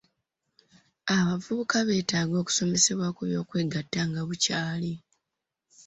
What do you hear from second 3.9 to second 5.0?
nga bukyali.